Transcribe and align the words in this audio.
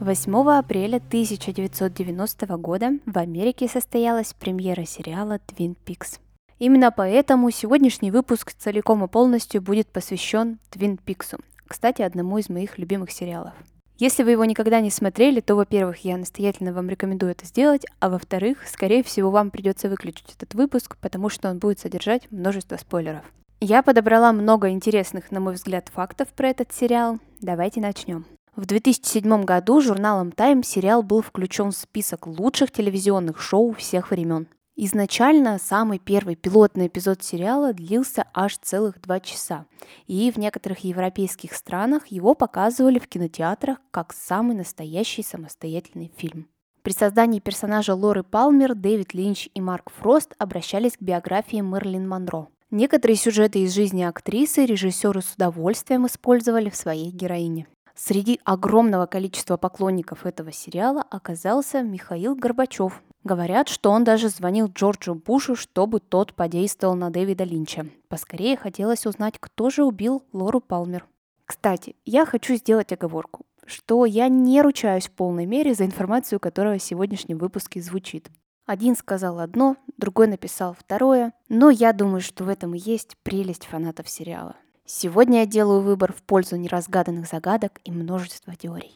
8 0.00 0.34
апреля 0.56 0.96
1990 0.96 2.46
года 2.56 2.92
в 3.04 3.18
Америке 3.18 3.68
состоялась 3.68 4.32
премьера 4.32 4.86
сериала 4.86 5.38
Twin 5.46 5.76
Peaks. 5.84 6.20
Именно 6.58 6.90
поэтому 6.90 7.50
сегодняшний 7.50 8.10
выпуск 8.10 8.54
целиком 8.54 9.04
и 9.04 9.08
полностью 9.08 9.60
будет 9.60 9.88
посвящен 9.88 10.58
Twin 10.72 10.98
Peaks, 11.04 11.38
кстати, 11.68 12.00
одному 12.00 12.38
из 12.38 12.48
моих 12.48 12.78
любимых 12.78 13.10
сериалов. 13.10 13.52
Если 13.98 14.22
вы 14.22 14.30
его 14.30 14.46
никогда 14.46 14.80
не 14.80 14.90
смотрели, 14.90 15.40
то, 15.40 15.54
во-первых, 15.54 16.02
я 16.02 16.16
настоятельно 16.16 16.72
вам 16.72 16.88
рекомендую 16.88 17.32
это 17.32 17.44
сделать, 17.44 17.84
а 17.98 18.08
во-вторых, 18.08 18.66
скорее 18.66 19.02
всего, 19.02 19.30
вам 19.30 19.50
придется 19.50 19.90
выключить 19.90 20.34
этот 20.34 20.54
выпуск, 20.54 20.96
потому 21.02 21.28
что 21.28 21.50
он 21.50 21.58
будет 21.58 21.78
содержать 21.78 22.26
множество 22.30 22.78
спойлеров. 22.78 23.24
Я 23.60 23.82
подобрала 23.82 24.32
много 24.32 24.70
интересных, 24.70 25.30
на 25.30 25.40
мой 25.40 25.52
взгляд, 25.52 25.90
фактов 25.92 26.28
про 26.28 26.48
этот 26.48 26.72
сериал. 26.72 27.18
Давайте 27.42 27.82
начнем. 27.82 28.24
В 28.56 28.66
2007 28.66 29.44
году 29.44 29.80
журналом 29.80 30.30
Time 30.30 30.64
сериал 30.64 31.02
был 31.02 31.22
включен 31.22 31.70
в 31.70 31.76
список 31.76 32.26
лучших 32.26 32.72
телевизионных 32.72 33.40
шоу 33.40 33.72
всех 33.74 34.10
времен. 34.10 34.48
Изначально 34.82 35.58
самый 35.58 35.98
первый 35.98 36.36
пилотный 36.36 36.86
эпизод 36.86 37.22
сериала 37.22 37.72
длился 37.72 38.24
аж 38.32 38.56
целых 38.58 39.00
два 39.00 39.20
часа, 39.20 39.66
и 40.06 40.32
в 40.32 40.38
некоторых 40.38 40.80
европейских 40.80 41.54
странах 41.54 42.06
его 42.08 42.34
показывали 42.34 42.98
в 42.98 43.06
кинотеатрах 43.06 43.78
как 43.90 44.12
самый 44.12 44.56
настоящий 44.56 45.22
самостоятельный 45.22 46.10
фильм. 46.16 46.48
При 46.82 46.92
создании 46.92 47.40
персонажа 47.40 47.94
Лоры 47.94 48.22
Палмер 48.22 48.74
Дэвид 48.74 49.12
Линч 49.12 49.50
и 49.54 49.60
Марк 49.60 49.90
Фрост 49.98 50.34
обращались 50.38 50.96
к 50.96 51.02
биографии 51.02 51.60
Мерлин 51.60 52.08
Монро. 52.08 52.48
Некоторые 52.70 53.16
сюжеты 53.16 53.60
из 53.60 53.74
жизни 53.74 54.02
актрисы 54.02 54.64
режиссеры 54.64 55.20
с 55.20 55.34
удовольствием 55.34 56.06
использовали 56.06 56.70
в 56.70 56.76
своей 56.76 57.10
героине. 57.10 57.66
Среди 58.02 58.40
огромного 58.44 59.04
количества 59.04 59.58
поклонников 59.58 60.24
этого 60.24 60.52
сериала 60.52 61.04
оказался 61.10 61.82
Михаил 61.82 62.34
Горбачев. 62.34 63.02
Говорят, 63.24 63.68
что 63.68 63.90
он 63.90 64.04
даже 64.04 64.30
звонил 64.30 64.68
Джорджу 64.68 65.14
Бушу, 65.14 65.54
чтобы 65.54 66.00
тот 66.00 66.32
подействовал 66.32 66.94
на 66.94 67.10
Дэвида 67.10 67.44
Линча. 67.44 67.86
Поскорее 68.08 68.56
хотелось 68.56 69.04
узнать, 69.04 69.34
кто 69.38 69.68
же 69.68 69.84
убил 69.84 70.24
Лору 70.32 70.60
Палмер. 70.60 71.06
Кстати, 71.44 71.94
я 72.06 72.24
хочу 72.24 72.54
сделать 72.54 72.90
оговорку, 72.90 73.44
что 73.66 74.06
я 74.06 74.28
не 74.28 74.62
ручаюсь 74.62 75.08
в 75.08 75.12
полной 75.12 75.44
мере 75.44 75.74
за 75.74 75.84
информацию, 75.84 76.40
которая 76.40 76.78
в 76.78 76.82
сегодняшнем 76.82 77.36
выпуске 77.36 77.82
звучит. 77.82 78.30
Один 78.64 78.96
сказал 78.96 79.40
одно, 79.40 79.76
другой 79.98 80.26
написал 80.26 80.72
второе, 80.72 81.34
но 81.50 81.68
я 81.68 81.92
думаю, 81.92 82.22
что 82.22 82.44
в 82.44 82.48
этом 82.48 82.74
и 82.74 82.78
есть 82.78 83.18
прелесть 83.22 83.66
фанатов 83.66 84.08
сериала. 84.08 84.56
Сегодня 84.92 85.38
я 85.38 85.46
делаю 85.46 85.82
выбор 85.82 86.12
в 86.12 86.20
пользу 86.20 86.56
неразгаданных 86.56 87.28
загадок 87.28 87.80
и 87.84 87.92
множества 87.92 88.56
теорий. 88.56 88.92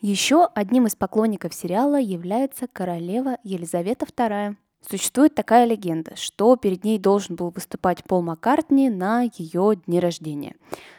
Еще 0.00 0.48
одним 0.56 0.88
из 0.88 0.96
поклонников 0.96 1.54
сериала 1.54 2.00
является 2.00 2.66
королева 2.66 3.38
Елизавета 3.44 4.06
II. 4.06 4.56
Существует 4.80 5.36
такая 5.36 5.66
легенда, 5.66 6.16
что 6.16 6.56
перед 6.56 6.82
ней 6.82 6.98
должен 6.98 7.36
был 7.36 7.50
выступать 7.50 8.02
Пол 8.02 8.22
Маккартни 8.22 8.90
на 8.90 9.22
ее 9.22 9.80
дне 9.86 10.00
рождения. 10.00 10.56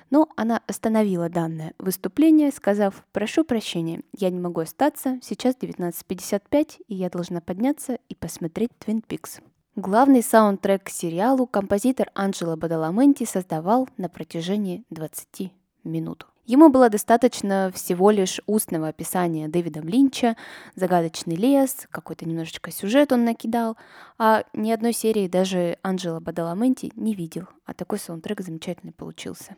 Но 0.10 0.30
она 0.38 0.62
остановила 0.66 1.28
данное 1.28 1.74
выступление, 1.78 2.54
сказав 2.54 3.06
«Прошу 3.12 3.44
прощения, 3.44 4.02
я 4.18 4.30
не 4.30 4.40
могу 4.40 4.62
остаться, 4.62 5.20
сейчас 5.22 5.58
19.55, 5.60 6.84
и 6.88 6.96
я 6.96 7.10
должна 7.10 7.42
подняться 7.42 8.00
и 8.08 8.16
посмотреть 8.16 8.72
Twin 8.80 9.06
Peaks». 9.06 9.42
Главный 9.76 10.24
саундтрек 10.24 10.84
к 10.84 10.90
сериалу 10.90 11.46
композитор 11.48 12.10
Анджело 12.16 12.56
Бадаламенти 12.56 13.26
создавал 13.26 13.90
на 13.98 14.08
протяжении 14.08 14.86
20 14.90 15.52
минут. 15.84 16.26
Ему 16.46 16.70
было 16.70 16.90
достаточно 16.90 17.74
всего 17.76 18.10
лишь 18.10 18.40
устного 18.46 18.88
описания 18.88 19.50
Дэвидом 19.50 19.90
Линча, 19.90 20.38
загадочный 20.76 21.36
лес, 21.36 21.88
какой-то 21.92 22.26
немножечко 22.26 22.72
сюжет 22.72 23.12
он 23.12 23.26
накидал, 23.26 23.76
а 24.18 24.46
ни 24.54 24.72
одной 24.72 24.94
серии 24.94 25.28
даже 25.28 25.78
Анджело 25.84 26.22
Бадаламенти 26.22 26.94
не 26.96 27.14
видел, 27.14 27.50
а 27.66 27.74
такой 27.74 28.00
саундтрек 28.00 28.40
замечательный 28.40 28.94
получился. 28.94 29.58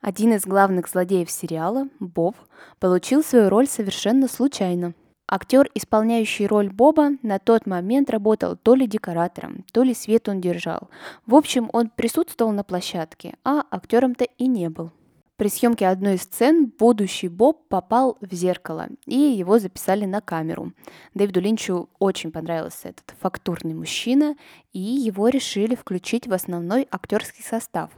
Один 0.00 0.32
из 0.32 0.46
главных 0.46 0.88
злодеев 0.88 1.30
сериала, 1.30 1.88
Боб, 2.00 2.36
получил 2.80 3.22
свою 3.22 3.50
роль 3.50 3.68
совершенно 3.68 4.28
случайно– 4.28 4.94
Актер, 5.34 5.70
исполняющий 5.74 6.46
роль 6.46 6.68
Боба, 6.68 7.12
на 7.22 7.38
тот 7.38 7.64
момент 7.64 8.10
работал 8.10 8.54
то 8.54 8.74
ли 8.74 8.86
декоратором, 8.86 9.64
то 9.72 9.82
ли 9.82 9.94
свет 9.94 10.28
он 10.28 10.42
держал. 10.42 10.90
В 11.24 11.34
общем, 11.34 11.70
он 11.72 11.88
присутствовал 11.88 12.52
на 12.52 12.64
площадке, 12.64 13.36
а 13.42 13.64
актером-то 13.70 14.26
и 14.36 14.46
не 14.46 14.68
был. 14.68 14.90
При 15.36 15.48
съемке 15.48 15.88
одной 15.88 16.16
из 16.16 16.24
сцен 16.24 16.70
будущий 16.78 17.28
Боб 17.28 17.66
попал 17.68 18.18
в 18.20 18.34
зеркало, 18.34 18.88
и 19.06 19.16
его 19.16 19.58
записали 19.58 20.04
на 20.04 20.20
камеру. 20.20 20.74
Дэвиду 21.14 21.40
Линчу 21.40 21.88
очень 21.98 22.30
понравился 22.30 22.90
этот 22.90 23.14
фактурный 23.18 23.72
мужчина, 23.72 24.36
и 24.74 24.80
его 24.80 25.28
решили 25.28 25.74
включить 25.74 26.26
в 26.26 26.34
основной 26.34 26.86
актерский 26.90 27.42
состав. 27.42 27.90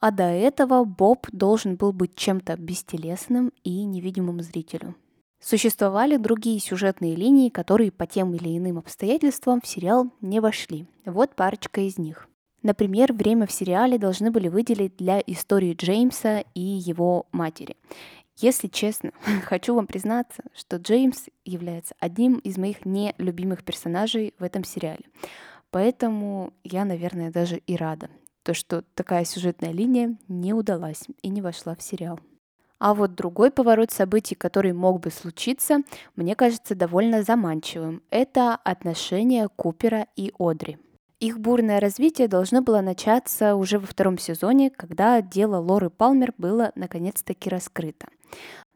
А 0.00 0.10
до 0.10 0.24
этого 0.24 0.82
Боб 0.82 1.28
должен 1.30 1.76
был 1.76 1.92
быть 1.92 2.16
чем-то 2.16 2.56
бестелесным 2.56 3.52
и 3.62 3.84
невидимым 3.84 4.40
зрителю. 4.40 4.96
Существовали 5.40 6.18
другие 6.18 6.60
сюжетные 6.60 7.16
линии, 7.16 7.48
которые 7.48 7.90
по 7.90 8.06
тем 8.06 8.34
или 8.34 8.56
иным 8.58 8.78
обстоятельствам 8.78 9.60
в 9.62 9.66
сериал 9.66 10.10
не 10.20 10.38
вошли. 10.38 10.86
Вот 11.06 11.34
парочка 11.34 11.80
из 11.80 11.98
них. 11.98 12.28
Например, 12.62 13.12
время 13.14 13.46
в 13.46 13.52
сериале 13.52 13.96
должны 13.98 14.30
были 14.30 14.48
выделить 14.48 14.96
для 14.96 15.18
истории 15.26 15.74
Джеймса 15.74 16.44
и 16.54 16.60
его 16.60 17.26
матери. 17.32 17.76
Если 18.36 18.68
честно, 18.68 19.12
хочу 19.44 19.74
вам 19.74 19.86
признаться, 19.86 20.42
что 20.54 20.76
Джеймс 20.76 21.26
является 21.46 21.94
одним 21.98 22.36
из 22.38 22.58
моих 22.58 22.84
нелюбимых 22.84 23.64
персонажей 23.64 24.34
в 24.38 24.44
этом 24.44 24.62
сериале. 24.62 25.04
Поэтому 25.70 26.52
я, 26.64 26.84
наверное, 26.84 27.30
даже 27.30 27.58
и 27.58 27.76
рада, 27.76 28.10
то, 28.42 28.52
что 28.52 28.82
такая 28.94 29.24
сюжетная 29.24 29.72
линия 29.72 30.16
не 30.28 30.52
удалась 30.52 31.04
и 31.22 31.28
не 31.28 31.40
вошла 31.40 31.74
в 31.74 31.82
сериал. 31.82 32.20
А 32.80 32.94
вот 32.94 33.14
другой 33.14 33.50
поворот 33.50 33.90
событий, 33.90 34.34
который 34.34 34.72
мог 34.72 35.00
бы 35.00 35.10
случиться, 35.10 35.82
мне 36.16 36.34
кажется 36.34 36.74
довольно 36.74 37.22
заманчивым. 37.22 38.02
Это 38.08 38.54
отношения 38.56 39.48
Купера 39.54 40.06
и 40.16 40.32
Одри. 40.38 40.78
Их 41.20 41.38
бурное 41.38 41.78
развитие 41.78 42.26
должно 42.26 42.62
было 42.62 42.80
начаться 42.80 43.54
уже 43.54 43.78
во 43.78 43.86
втором 43.86 44.16
сезоне, 44.16 44.70
когда 44.70 45.20
дело 45.20 45.58
Лоры 45.58 45.90
Палмер 45.90 46.32
было 46.38 46.72
наконец-таки 46.74 47.50
раскрыто. 47.50 48.08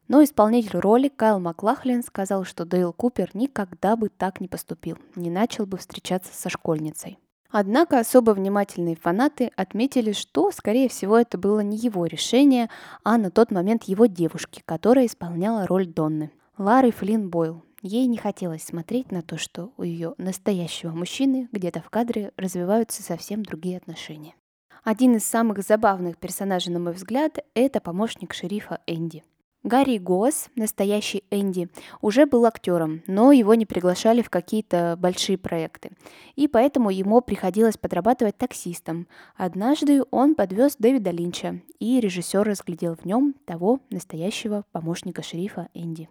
Но 0.09 0.22
исполнитель 0.22 0.78
роли 0.81 1.09
Кайл 1.09 1.41
Маклахлин 1.41 2.03
сказал, 2.03 2.44
что 2.44 2.66
Дейл 2.66 2.93
Купер 2.93 3.31
никогда 3.32 3.97
бы 3.97 4.10
так 4.10 4.38
не 4.38 4.48
поступил, 4.48 4.98
не 5.16 5.31
начал 5.31 5.64
бы 5.64 5.78
встречаться 5.78 6.34
со 6.34 6.50
школьницей. 6.50 7.19
Однако 7.56 8.00
особо 8.00 8.32
внимательные 8.32 8.97
фанаты 8.97 9.53
отметили, 9.54 10.10
что, 10.10 10.50
скорее 10.50 10.88
всего, 10.88 11.16
это 11.16 11.38
было 11.38 11.60
не 11.60 11.76
его 11.76 12.04
решение, 12.04 12.69
а 13.04 13.16
на 13.16 13.31
тот 13.31 13.53
момент 13.53 13.84
его 13.84 14.06
девушки, 14.06 14.60
которая 14.66 15.06
исполняла 15.06 15.64
роль 15.69 15.87
Донны. 15.87 16.32
Лары 16.59 16.91
Флинн 16.91 17.31
Бойл. 17.31 17.62
Ей 17.81 18.08
не 18.08 18.17
хотелось 18.17 18.64
смотреть 18.64 19.12
на 19.12 19.23
то, 19.23 19.38
что 19.38 19.70
у 19.76 19.84
ее 19.84 20.14
настоящего 20.19 20.90
мужчины 20.90 21.49
где-то 21.52 21.81
в 21.81 21.90
кадре 21.90 22.32
развиваются 22.37 23.05
совсем 23.05 23.44
другие 23.44 23.76
отношения. 23.76 24.34
Один 24.82 25.14
из 25.14 25.25
самых 25.25 25.62
забавных 25.62 26.19
персонажей, 26.19 26.73
на 26.73 26.81
мой 26.81 26.93
взгляд, 26.93 27.38
это 27.55 27.81
помощник 27.81 28.34
шерифа 28.34 28.81
Энди. 28.88 29.23
Гарри 29.64 29.96
Гос, 29.96 30.50
настоящий 30.56 31.25
Энди, 31.31 31.70
уже 32.02 32.26
был 32.26 32.44
актером, 32.44 33.02
но 33.06 33.32
его 33.32 33.55
не 33.55 33.64
приглашали 33.64 34.20
в 34.20 34.28
какие-то 34.28 34.94
большие 34.99 35.38
проекты. 35.38 35.93
И 36.37 36.49
поэтому 36.49 36.90
ему 36.90 37.22
приходилось 37.22 37.78
подрабатывать 37.78 38.37
таксистом. 38.37 39.08
Однажды 39.37 40.02
он 40.11 40.34
подвез 40.34 40.76
Дэвида 40.78 41.11
Линча, 41.11 41.62
и 41.78 41.99
режиссер 41.99 42.43
разглядел 42.43 42.94
в 42.94 43.06
нем 43.06 43.34
того 43.46 43.81
настоящего 43.88 44.64
помощника 44.70 45.22
шерифа 45.22 45.69
Энди. 45.72 46.10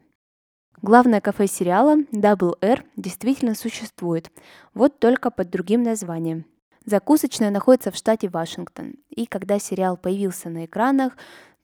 Главное 0.82 1.22
кафе 1.22 1.46
сериала 1.46 1.98
Double 2.12 2.56
R 2.60 2.84
действительно 2.98 3.54
существует, 3.54 4.32
вот 4.74 4.98
только 4.98 5.30
под 5.30 5.52
другим 5.52 5.84
названием. 5.84 6.46
Закусочная 6.86 7.52
находится 7.52 7.92
в 7.92 7.96
штате 7.96 8.28
Вашингтон, 8.30 8.96
и 9.10 9.26
когда 9.26 9.60
сериал 9.60 9.96
появился 9.96 10.50
на 10.50 10.66
экранах, 10.66 11.16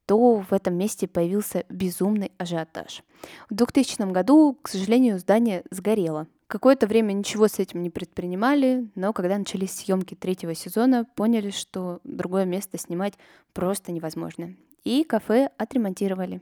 то 0.10 0.40
в 0.40 0.54
этом 0.54 0.74
месте 0.74 1.08
появился 1.08 1.66
безумный 1.70 2.32
ажиотаж. 2.40 3.04
В 3.48 3.54
2000 3.54 4.12
году, 4.12 4.58
к 4.60 4.68
сожалению, 4.68 5.20
здание 5.20 5.64
сгорело. 5.70 6.26
Какое-то 6.48 6.88
время 6.88 7.14
ничего 7.14 7.48
с 7.48 7.60
этим 7.60 7.84
не 7.84 7.92
предпринимали, 7.92 8.90
но 8.96 9.14
когда 9.14 9.38
начались 9.38 9.72
съемки 9.72 10.16
третьего 10.16 10.56
сезона, 10.56 11.06
поняли, 11.14 11.52
что 11.52 12.00
другое 12.04 12.46
место 12.46 12.80
снимать 12.80 13.14
просто 13.54 13.92
невозможно. 13.92 14.56
И 14.84 15.04
кафе 15.04 15.52
отремонтировали. 15.60 16.42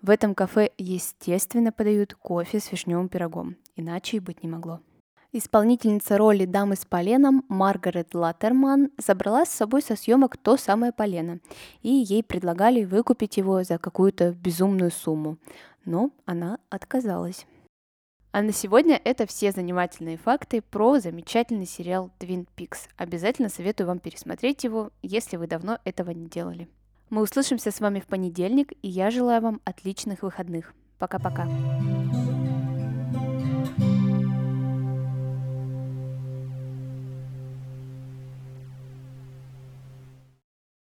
В 0.00 0.10
этом 0.10 0.36
кафе, 0.36 0.70
естественно, 0.78 1.72
подают 1.72 2.14
кофе 2.14 2.60
с 2.60 2.70
вишневым 2.70 3.08
пирогом, 3.08 3.56
иначе 3.74 4.18
и 4.18 4.20
быть 4.20 4.44
не 4.44 4.48
могло. 4.48 4.80
Исполнительница 5.30 6.16
роли 6.16 6.46
дамы 6.46 6.74
с 6.74 6.86
поленом 6.86 7.44
Маргарет 7.48 8.14
Латтерман 8.14 8.90
забрала 8.96 9.44
с 9.44 9.50
собой 9.50 9.82
со 9.82 9.94
съемок 9.94 10.38
то 10.38 10.56
самое 10.56 10.90
полено, 10.90 11.40
и 11.82 11.90
ей 11.90 12.22
предлагали 12.22 12.84
выкупить 12.84 13.36
его 13.36 13.62
за 13.62 13.76
какую-то 13.76 14.32
безумную 14.32 14.90
сумму, 14.90 15.36
но 15.84 16.10
она 16.24 16.58
отказалась. 16.70 17.46
А 18.32 18.40
на 18.40 18.52
сегодня 18.52 18.98
это 19.04 19.26
все 19.26 19.52
занимательные 19.52 20.16
факты 20.16 20.62
про 20.62 20.98
замечательный 20.98 21.66
сериал 21.66 22.10
Twin 22.18 22.46
Peaks. 22.56 22.88
Обязательно 22.96 23.50
советую 23.50 23.86
вам 23.86 23.98
пересмотреть 23.98 24.64
его, 24.64 24.92
если 25.02 25.36
вы 25.36 25.46
давно 25.46 25.78
этого 25.84 26.10
не 26.10 26.26
делали. 26.26 26.68
Мы 27.10 27.20
услышимся 27.22 27.70
с 27.70 27.80
вами 27.80 28.00
в 28.00 28.06
понедельник, 28.06 28.72
и 28.80 28.88
я 28.88 29.10
желаю 29.10 29.42
вам 29.42 29.60
отличных 29.64 30.22
выходных. 30.22 30.74
Пока-пока. 30.98 31.46